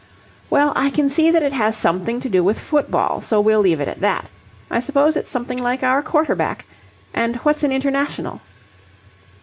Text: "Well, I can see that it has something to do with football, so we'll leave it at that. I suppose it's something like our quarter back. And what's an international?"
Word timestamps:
"Well, 0.49 0.73
I 0.75 0.89
can 0.89 1.09
see 1.09 1.29
that 1.29 1.43
it 1.43 1.53
has 1.53 1.77
something 1.77 2.19
to 2.21 2.27
do 2.27 2.43
with 2.43 2.59
football, 2.59 3.21
so 3.21 3.39
we'll 3.39 3.59
leave 3.59 3.79
it 3.79 3.87
at 3.87 4.01
that. 4.01 4.29
I 4.71 4.79
suppose 4.79 5.15
it's 5.15 5.29
something 5.29 5.59
like 5.59 5.83
our 5.83 6.01
quarter 6.01 6.33
back. 6.33 6.65
And 7.13 7.35
what's 7.41 7.61
an 7.63 7.71
international?" 7.71 8.41